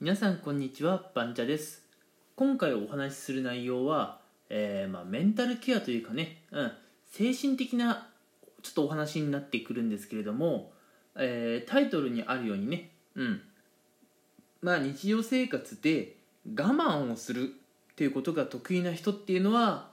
[0.00, 1.82] 皆さんこんにちはバンチャです。
[2.36, 6.72] 今回お話しする内容は、えーまあ、メンタルケアというかね、うん、
[7.10, 8.06] 精神的な
[8.62, 10.70] ちょっとお話になってくるんですけれども、
[11.16, 13.40] えータイトルにあるようにね、うん
[14.62, 16.14] まあ、日常生活で
[16.46, 17.50] 我慢をする
[17.92, 19.88] っていうことが得意な人っていうのは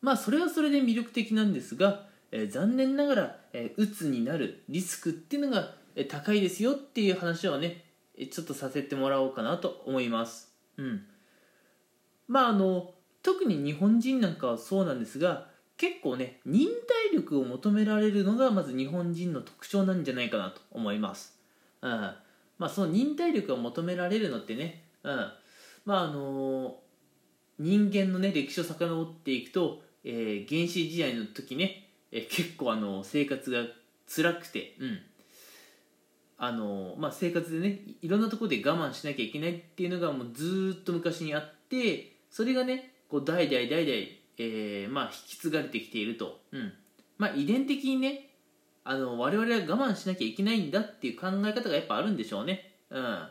[0.00, 5.74] まあそれはそれで魅力的なんですが、えー残念ながら、えー、鬱になるリスクっていうのが、
[6.08, 7.85] 高いですよっていう話をね
[8.30, 10.52] ちょっとさせてもらおうかなと思います。
[10.78, 11.04] うん。
[12.28, 21.38] まああの特に日本人なんかはそうなんですが結構ね忍耐力を求められるのがまず日本人の特徴なんじゃないかなと思います、
[21.82, 22.16] うん、ま
[22.60, 25.32] あその忍耐力を求められるのってね、うん、
[25.84, 26.76] まああの
[27.58, 33.64] 人間のね歴史を遡っていくと、えー原始時代の時ね、えー結構あの生活が
[34.08, 34.98] 辛くて、うん
[36.38, 43.90] あのまあ、生活でねいろんなところで我慢しなきゃいけないっていうのがもうずっと昔にあってそれがねこう代々代々、
[44.38, 46.72] えーまあ、引き継がれてきていると、うん。
[47.16, 48.28] まあ、遺伝的にね
[48.84, 53.28] あの我々は我慢しなきゃいけないんだっていう考え方がやっぱあるんでしょうね、うん、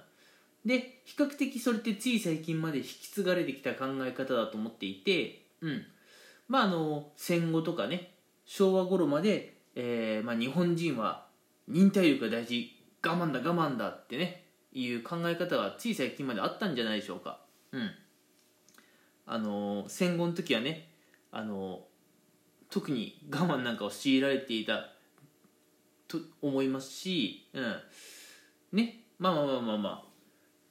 [0.65, 5.83] で比較的それってつい最近まで引き継がれてきた考え方だと思っていて、うん。
[6.47, 8.11] まあ、あの戦後とかね
[8.45, 11.27] 昭和頃まで、えーまあ、日本人は
[11.67, 12.74] 忍耐力が大事
[13.05, 17.39] 我慢だ我慢だってねいう考え方がつい最近まであったんじゃないでしょうか。
[17.71, 17.91] うん。
[19.27, 20.89] あの戦後の時はね
[21.31, 21.81] あの
[22.69, 24.89] 特に我慢なんかを強いられていた
[26.07, 27.75] と思いますし、うん、
[28.73, 29.01] ね。
[29.17, 30.05] まあまあまあまあまあ。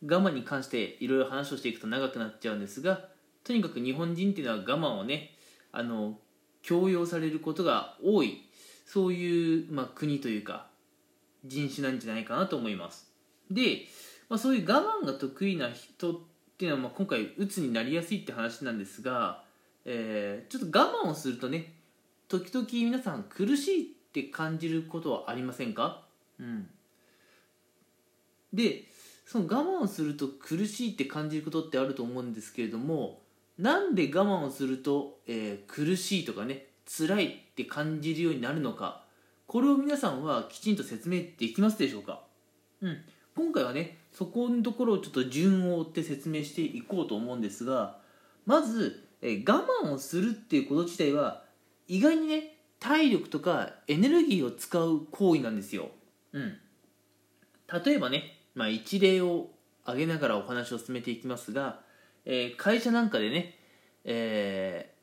[0.07, 3.09] 我慢に関していろいろ話をしていくと長くなっちゃうんですが
[3.43, 5.31] とにかく日本人っていうのは我慢をね
[5.73, 6.19] あの
[6.61, 8.45] 強要されることが多い。
[8.87, 10.67] そういう、まあ、国というか
[11.45, 13.11] 人種なんじゃないかなと思います。
[13.51, 13.87] で、
[14.29, 16.19] まあ、そういう我慢が得意な人っ
[16.57, 19.45] ていうのは、まあ、今回鬱になりやすいって話なんですが、
[19.85, 21.75] えーちょっと我慢をするとね
[22.29, 26.07] 時々皆さん苦しいって感じることはありませんか？
[26.41, 26.71] うん。
[28.53, 28.85] で
[29.27, 33.21] その我慢をすると苦しいって感じることってあると思うんですけれども
[33.59, 39.04] なんで我慢をすると、えー苦しいとかね辛いって感じるようになるのか
[39.47, 42.23] これを皆さんはきちんと説明できますでしょうか、
[42.81, 42.99] うん、
[43.37, 47.99] 今回はねそこのところをちょっと順を追って説明していこうと思うんですが
[48.47, 51.45] まず、えー我慢をするっていうこと自体は
[51.89, 55.89] 意外にね体力とかエネルギーを使う行為なんですよ、
[56.33, 56.57] うん、
[57.85, 59.49] 例えばね、まあ、一例を
[59.85, 61.81] 挙げながらお話を進めていきますが、
[62.25, 63.59] えー会社なんかでね、
[64.05, 64.95] えー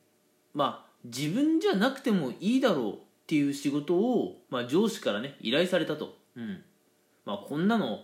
[0.57, 6.61] まあ自分じゃなくてもいいだろうっていう仕事を、まあ、上司からね依頼されたと、うん。
[7.23, 8.01] まあ、こんなの、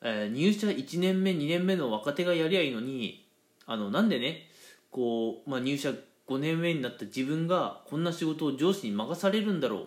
[0.00, 3.28] えー入社1年目2年目の若手がやりゃいいのに
[3.66, 4.46] あのなんでね
[4.92, 5.90] こう、まあ、入社
[6.28, 9.86] 5年目になった自分がこんな仕事を上司に任されるんだろうっ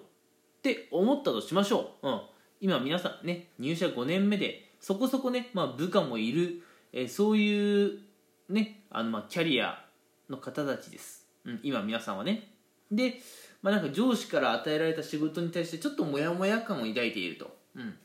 [0.63, 2.21] て思ったとしましょう、うん、
[2.59, 6.61] 今皆さんね入社5年目でそこそこね、まあ、部下もいる、
[6.91, 7.99] えーそういう
[8.49, 9.85] ねあのまあキャリア
[10.29, 12.49] の方たちです、うん、今皆さんはね。
[12.91, 13.15] で、
[13.63, 17.95] まあ、なんか上司から与えられた仕事に対してちょっとモヤモヤ感を抱いていると、うん、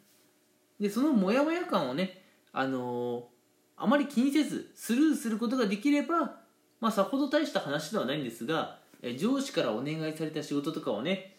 [0.80, 3.38] でそのモヤモヤ感をね、あのー
[3.78, 6.40] あまり気にせずスルーすることができれば、
[6.80, 11.36] まあ、さほど大した話ではないんですがえ上司からお願いされた仕事とかをね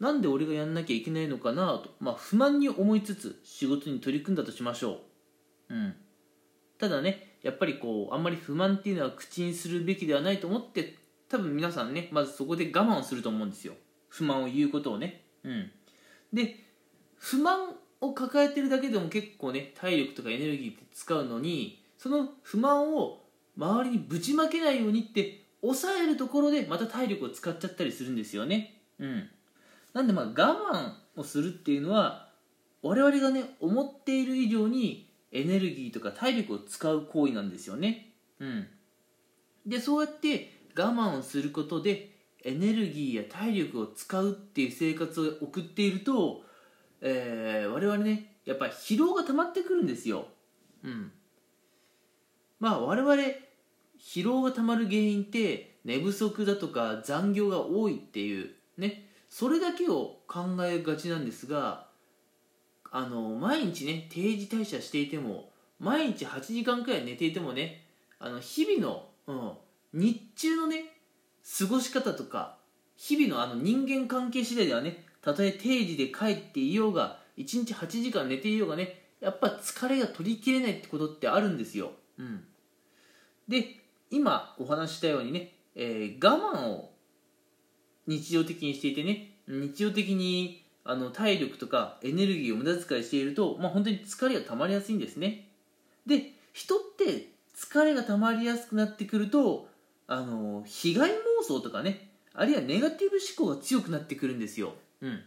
[0.00, 5.00] なんで俺がやんなきゃいけないのかなと、まあ、不満に思いつつ仕事に取り組んだとしましょ
[5.70, 5.94] う、うん、
[6.78, 10.96] ただねやっぱりこうあんまり不満っていうのは口にするべきではないと思って
[11.28, 13.74] 多分皆さんねまずそこで我慢をすると思うんですよ。
[14.08, 15.22] 不満を言うことをね。
[15.44, 15.70] うん。
[16.32, 16.64] で
[17.16, 23.22] 不満を抱えてるだけでも結構ね体力とかエネルギーって使うのにその不満を
[23.56, 28.80] 周りにぶちまけないようにって抑えるところでまた体力を使っちゃったりするんですよね。
[28.98, 29.28] うん。
[29.94, 32.28] なんでまあ我慢をするっていうのは
[32.82, 38.12] 我々がね思っている以上にエネルギーとか体力を使う行為なんですよね。
[38.38, 38.68] うん。
[39.66, 42.10] でそうやって我慢をすることで
[42.44, 46.42] エネルギーや体力を使うっていう生活を送っていると、
[47.00, 50.28] えー我々ねやっぱり疲労が溜まってくるんですよ。
[50.84, 51.10] うん。
[52.60, 53.14] まあ我々
[53.98, 59.10] 疲労が溜まる原因って寝不足だとか残業が多いっていうね。
[59.28, 61.88] それだけを考えがちなんですが
[62.92, 67.84] あの毎日ね定時退社していても毎日8時間くらい寝ていてもね
[68.18, 69.52] あの日々の、うん、
[69.96, 70.84] 日中のね
[71.58, 72.58] 過ごし方とか
[72.96, 82.44] 日々のあの人間関係次第ではねたとえ定時で帰っていようが1日8時間寝ていようがねやっぱ疲れが取りきれないってことってあるんですよ、うん、
[83.48, 83.76] で
[84.10, 86.90] 今お話したようにね、えー、我慢を
[88.06, 95.48] 日常的にしていてね日常的にあの体力とかエネルギーを無駄遣いしていると、まあ、本当に疲れが溜まりやすいんですね。
[96.06, 99.68] で人って疲れが溜まりやすくなってくると
[100.06, 101.14] あの被害妄
[101.46, 105.20] 想とかねあるいはネガティブ思考が強くなってくるんですよ、うん、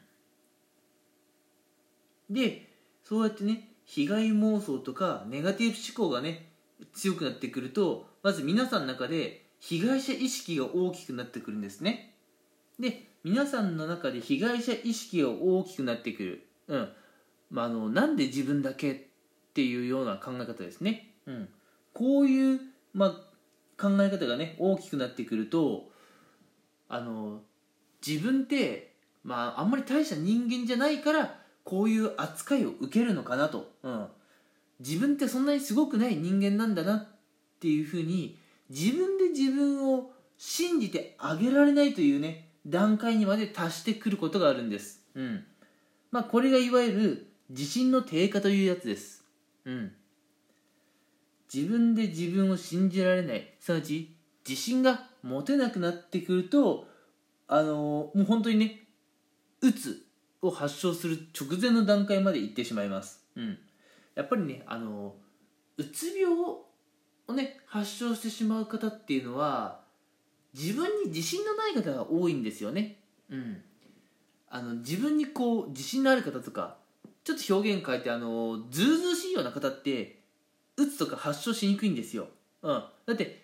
[2.30, 2.70] で
[3.04, 6.52] そうやってね被害妄想とかネガティブ思考がね
[6.94, 12.16] 強くなってくるとまず皆さんの中で被害者意識が大きくなってくるんですね。
[12.80, 16.90] で皆さんの中で被害者意識が大きくなってくる、うん。
[17.50, 18.98] まあ、あのなんで自分だけっ
[19.54, 21.50] ていうような考え方ですね、うん、
[21.94, 22.62] こういう、
[22.94, 23.16] まあ、
[23.80, 25.90] 考え方がね大きくなってくると
[26.88, 27.42] あの
[28.06, 28.94] 自分って、
[29.24, 34.08] まあ、あんまり大した人間じゃないからこういう扱いを受けるのかなと、うん、
[34.80, 37.08] 自分ってそんなにすごくない人間なんだなっ
[37.60, 38.38] ていうふうに
[38.70, 45.02] 自分で自分を信じてあげられないというね段階にまで達してくることがあるんです。
[45.16, 45.44] うん。
[46.12, 49.24] まあ、これがいわゆる自信の低下というやつです。
[49.66, 49.92] うん。
[51.54, 54.16] 自分で自分を信じられない、すなわち
[54.48, 56.88] 自信が持てなくなってくると、
[57.48, 58.88] あのー、もう本当にね、
[59.62, 60.06] うつ
[60.42, 63.26] を発症する直前の段階まで行ってしまいます。
[63.36, 63.58] うん。
[64.16, 69.82] やっぱりね、あのー、うつ病をね、発症してしまう方っていうのは、
[70.54, 72.98] 自分に自信のない方が多いんですよね。
[73.30, 73.62] うん、
[74.50, 76.78] あの自分にこう自信のある方とか
[77.24, 80.19] ちょっと表現変えてあのずうずうしいような方って
[80.80, 82.28] うつとか発症しにくいんですよ。
[82.62, 83.44] うん、だって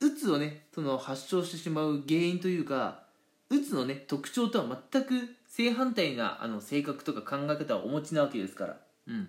[0.00, 3.02] うつをねその発症してしまう原因というか
[3.48, 8.76] うつのね特徴とは全く正反対なあの性格とか考え方をお持ちなわけですから。
[9.06, 9.22] うん。
[9.22, 9.26] っ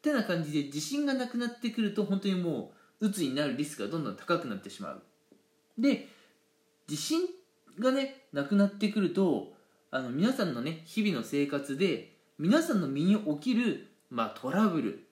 [0.00, 5.02] てな感じで自信がなくなってくると本当にもううつになるリスクがどんどん高くなってしまう。
[5.78, 6.08] で
[6.88, 7.20] 自信
[7.78, 9.52] がねなくなってくると
[9.90, 15.03] あの皆さんのね日々の生活で皆さんの身に起きる、まあ、トラブル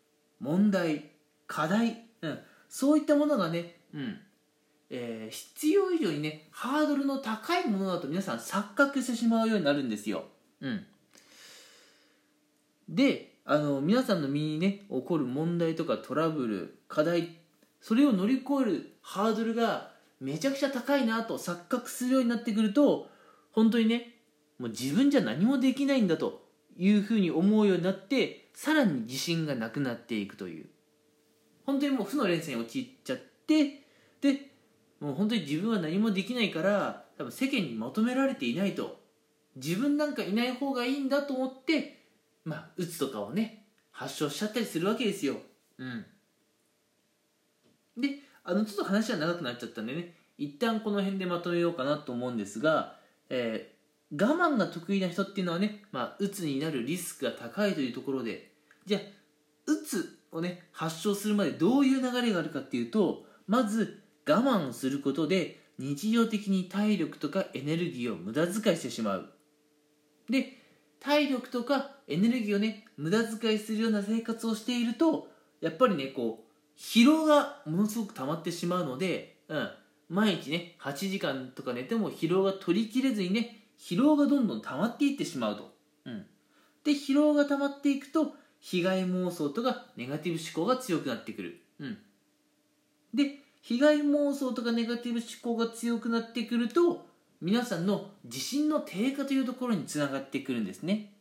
[0.43, 1.11] 問題
[1.47, 4.19] 課題、うん、そういったものがね、うん。
[4.95, 10.25] えー、必要以上にねハードルの高いものだと皆さん錯覚してしまうようになるんですよ。
[10.61, 10.85] うん、
[12.91, 17.37] であの皆さんの身にね起こる問題とかトラブル課題
[17.81, 23.09] それを乗り越えるハードルがめちゃくちゃ高いなと錯覚するようになってくると
[23.51, 24.15] 本当にね
[24.59, 26.45] もう自分じゃ何もできないんだと
[26.77, 30.67] いうふうに思うようになってさらに自信がなくなっていくという。
[31.65, 33.85] 本当にもう負の連鎖に陥っちゃって
[34.21, 34.51] で
[35.01, 39.01] もう本当に自分は何もできないから多分世間に求められていないと。
[39.57, 42.03] 自分なんかいない方がいいんだと思って
[42.45, 45.37] まあうつとかをね発症しちゃったりするわけですよ。
[45.79, 46.07] うん。
[47.99, 52.97] であのちょっと話は長くなっちゃったんでね一旦この辺でまとめようかなと思うんですが、
[53.29, 53.72] えー、
[54.13, 58.53] 我慢が得意な人っていうのはね、まあ、うつになるリスクが高いというところで
[58.85, 59.01] じゃあ
[59.67, 69.31] うつをね発症するまでどういう流れがあるかっていうとまず我慢をすることで日常的に体力とかエネルギーを無駄遣いしてしまう。
[70.29, 70.59] で
[71.01, 75.29] 体力とかエネルギーをね無駄遣いするような生活をしていると
[75.61, 79.71] やっぱりねこう疲労がものすごく溜まってしまうので、うん、
[80.09, 85.75] 毎日ね8時間とか寝ても疲労が取りきれずにね疲労がどんどん溜まっていってしまうと、
[86.05, 86.25] うん、
[86.85, 91.99] で疲労が溜まっていくと被害妄想とかネガティブ思考が強くなってくる、うん、
[93.13, 97.07] で被害妄想とかネガティブ思考が強くなってくると
[97.41, 101.13] 皆さんの自信の低下というところにつながってくるんですね。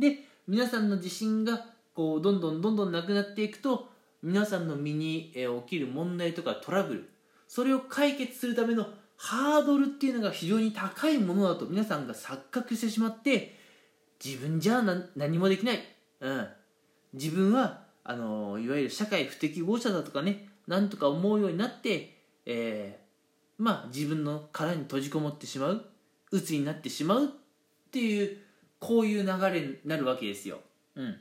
[0.00, 3.88] で皆さんの自信がこうどんどんどんどんなくなっていくと
[4.20, 7.10] 皆さんの身に起きる問題とかトラブル
[7.46, 13.58] それを解決するためのハードルっていうのが非常に高いものだと皆さんが錯覚してしまって
[14.24, 14.82] 自分じゃ
[15.16, 15.80] 何もできない、
[16.20, 16.48] うん、
[17.12, 25.84] 自分はあのいわゆる社会不適合者だとかねなんとか思うようになって、えー、まあ自分の殻に閉じこもってしまう。
[26.30, 27.28] 鬱になってしまうっ
[27.90, 28.36] ていう
[28.78, 30.60] こういう流れになるわけですよ。
[30.94, 31.16] うん、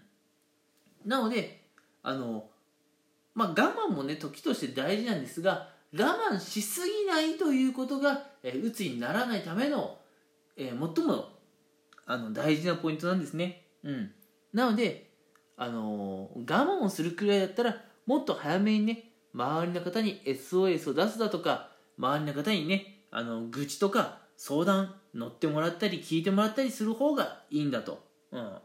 [1.05, 1.63] なので
[2.03, 2.49] あの
[3.33, 9.97] まあ我慢もね時として大事なんですが我慢しすぎないということが、えー、鬱にならないための、
[10.55, 11.29] えー、最も
[12.05, 13.65] あの大事なポイントなんですね。
[13.83, 14.11] うん、
[14.53, 15.09] なので、
[15.55, 28.03] あのー、我慢をするくらいだったらもっと早めにね周りの方に SOS を出すだとか周りの方にねあの愚痴とか相談乗ってもらったり聞いてもらったりする方がいいんだと。
[28.31, 28.57] うん、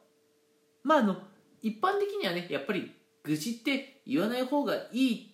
[0.83, 1.17] まああの
[1.63, 5.32] 一般的にはねやっぱり愚痴って言わない方がいい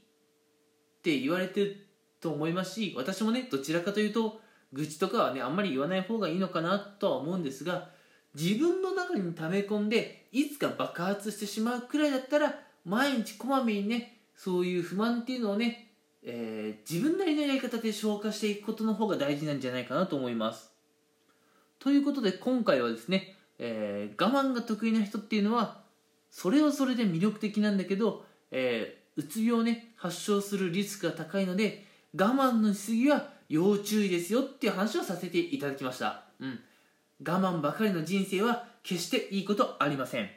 [0.99, 1.87] って言われてる
[2.21, 4.41] と思いますし私もねどちらかというと
[4.73, 7.89] 愚痴とかはねあんまり言わない方がいいのかなとは思うんですが
[8.35, 15.91] 自分の中に溜め込んでいつか爆発してしまうくらいだったら毎日こまめにねそういう不満っていうのをね、
[16.23, 20.71] えー、自分なりのやり方で消化していくことの方が大事なんじゃないかなと思います。
[21.79, 25.81] ということで今回はですね、えー、我慢が得意な人っていうのは
[26.31, 31.85] それはそれで魅力的なんだけど、えー、うつ病をね発症するリスクが高いので
[32.17, 36.61] 我慢のしすぎは要注意ですよっていう話をさせていただきました、うん、
[37.27, 40.31] 我慢ばかりの人生は決していいことありません。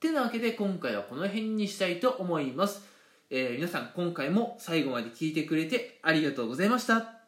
[0.00, 2.82] てなわけで今回はこの辺にしたいと思います、
[3.30, 7.23] えー、皆さん今回も最後まで聞いてくれてありがとうございました。